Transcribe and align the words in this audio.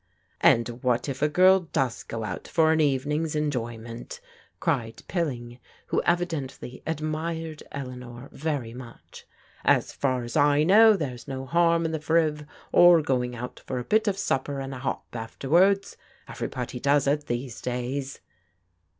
"And 0.57 0.67
what 0.81 1.07
if 1.07 1.21
a 1.21 1.29
girl 1.29 1.59
does 1.73 2.01
go 2.01 2.23
out 2.23 2.47
for 2.47 2.71
an 2.71 2.81
evening's 2.81 3.35
en 3.35 3.51
joyment," 3.51 4.19
cried 4.59 5.03
Pilling, 5.07 5.59
who 5.89 6.01
evidently 6.07 6.81
admired 6.87 7.61
Eleanor 7.71 8.27
very 8.31 8.73
much." 8.73 9.27
As 9.77 9.91
far 9.93 10.23
as 10.23 10.35
I 10.35 10.63
know 10.63 10.95
there's 10.95 11.27
no 11.27 11.45
harm 11.45 11.85
in 11.85 11.91
the 11.91 11.99
Friv 11.99 12.47
or 12.71 13.03
going 13.03 13.37
for 13.67 13.77
a 13.77 13.83
bit 13.83 14.07
of 14.07 14.17
supper 14.17 14.59
and 14.59 14.73
a 14.73 14.79
hop 14.79 15.05
afterwards. 15.13 15.97
Everybody 16.27 16.79
does 16.79 17.05
it, 17.05 17.27
these 17.27 17.61
days." 17.61 18.21